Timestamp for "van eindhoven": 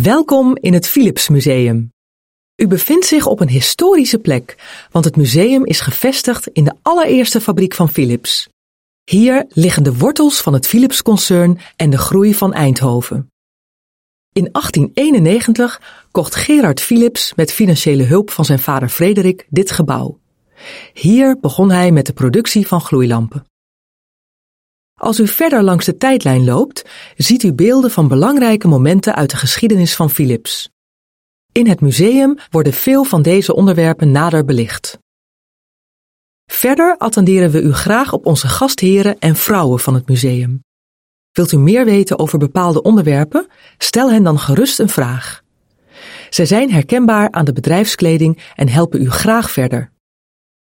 12.34-13.30